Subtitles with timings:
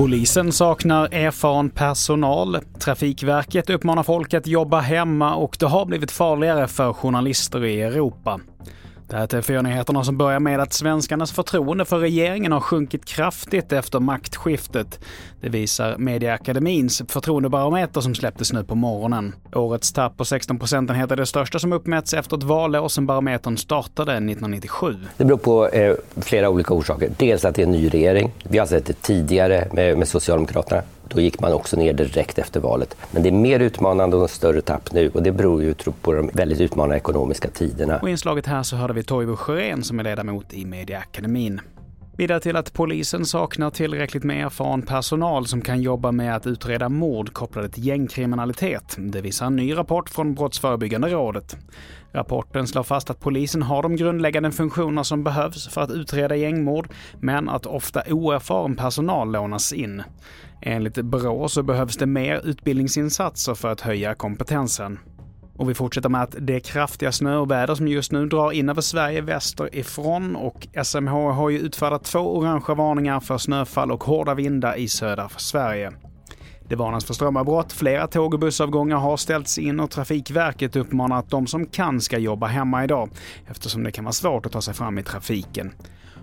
[0.00, 2.58] Polisen saknar erfaren personal.
[2.78, 8.40] Trafikverket uppmanar folk att jobba hemma och det har blivit farligare för journalister i Europa.
[9.10, 13.72] Det här är TV4-nyheterna som börjar med att svenskarnas förtroende för regeringen har sjunkit kraftigt
[13.72, 15.00] efter maktskiftet.
[15.40, 19.34] Det visar Mediaakademins förtroendebarometer som släpptes nu på morgonen.
[19.54, 23.56] Årets tapp på 16 procentenheter är det största som uppmätts efter ett valår sedan barometern
[23.56, 24.96] startade 1997.
[25.16, 27.10] Det beror på eh, flera olika orsaker.
[27.18, 28.32] Dels att det är en ny regering.
[28.42, 30.82] Vi har sett det tidigare med, med Socialdemokraterna.
[31.14, 32.96] Då gick man också ner direkt efter valet.
[33.10, 36.12] Men det är mer utmanande och en större tapp nu och det beror ju på
[36.12, 37.98] de väldigt utmanande ekonomiska tiderna.
[37.98, 41.60] Och i inslaget här så hörde vi Toivo Sjörén som är ledamot i Mediaakademin.
[42.16, 46.88] Vidare till att polisen saknar tillräckligt med erfaren personal som kan jobba med att utreda
[46.88, 48.96] mord kopplade till gängkriminalitet.
[48.98, 51.56] Det visar en ny rapport från Brottsförebyggande rådet.
[52.12, 56.88] Rapporten slår fast att polisen har de grundläggande funktioner som behövs för att utreda gängmord,
[57.20, 60.02] men att ofta oerfaren personal lånas in.
[60.62, 64.98] Enligt Brå så behövs det mer utbildningsinsatser för att höja kompetensen.
[65.56, 69.20] Och vi fortsätter med att det kraftiga snöoväder som just nu drar in över Sverige
[69.20, 74.88] västerifrån och SMH har ju utfärdat två orangea varningar för snöfall och hårda vindar i
[74.88, 75.92] södra Sverige.
[76.68, 81.30] Det varnas för strömavbrott, flera tåg och bussavgångar har ställts in och Trafikverket uppmanar att
[81.30, 83.10] de som kan ska jobba hemma idag
[83.46, 85.72] eftersom det kan vara svårt att ta sig fram i trafiken.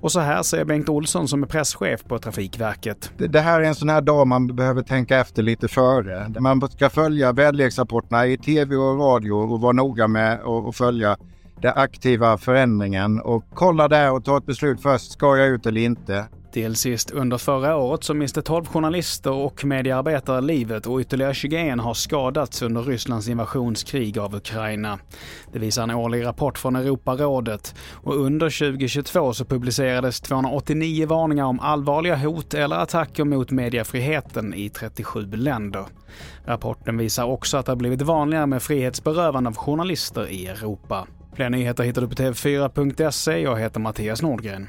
[0.00, 3.12] Och så här säger Bengt Olsson som är presschef på Trafikverket.
[3.16, 6.28] Det här är en sån här dag man behöver tänka efter lite före.
[6.40, 11.16] Man ska följa väderleksrapporterna i tv och radio och vara noga med att följa
[11.60, 15.12] den aktiva förändringen och kolla där och ta ett beslut först.
[15.12, 16.24] Ska jag ut eller inte?
[16.52, 21.80] Till sist under förra året så miste 12 journalister och mediearbetare livet och ytterligare 21
[21.80, 24.98] har skadats under Rysslands invasionskrig av Ukraina.
[25.52, 31.60] Det visar en årlig rapport från Europarådet och under 2022 så publicerades 289 varningar om
[31.60, 35.84] allvarliga hot eller attacker mot mediefriheten i 37 länder.
[36.44, 41.06] Rapporten visar också att det har blivit vanligare med frihetsberövande av journalister i Europa.
[41.34, 43.38] Fler nyheter hittar du på tv4.se.
[43.38, 44.68] Jag heter Mattias Nordgren.